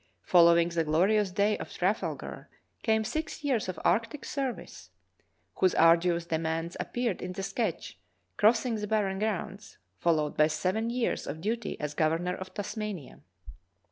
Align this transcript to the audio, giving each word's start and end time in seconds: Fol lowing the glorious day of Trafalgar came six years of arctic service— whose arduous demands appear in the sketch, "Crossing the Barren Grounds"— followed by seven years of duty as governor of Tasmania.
Fol 0.23 0.45
lowing 0.45 0.69
the 0.69 0.83
glorious 0.83 1.29
day 1.29 1.59
of 1.59 1.71
Trafalgar 1.71 2.49
came 2.81 3.03
six 3.03 3.43
years 3.43 3.69
of 3.69 3.79
arctic 3.85 4.25
service— 4.25 4.89
whose 5.57 5.75
arduous 5.75 6.25
demands 6.25 6.75
appear 6.79 7.11
in 7.11 7.33
the 7.33 7.43
sketch, 7.43 7.99
"Crossing 8.35 8.77
the 8.77 8.87
Barren 8.87 9.19
Grounds"— 9.19 9.77
followed 9.99 10.35
by 10.35 10.47
seven 10.47 10.89
years 10.89 11.27
of 11.27 11.39
duty 11.39 11.79
as 11.79 11.93
governor 11.93 12.33
of 12.35 12.51
Tasmania. 12.51 13.19